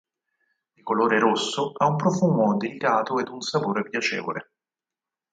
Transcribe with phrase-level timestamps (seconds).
[0.73, 4.51] Di colore rosso, ha un profumo delicato e un sapore piacevole.